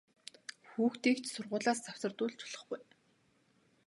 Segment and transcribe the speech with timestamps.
[0.71, 2.81] Хүүхдийг ч сургуулиас завсардуулж болохгүй!